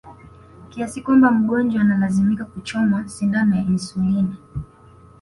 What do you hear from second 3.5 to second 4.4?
ya insulini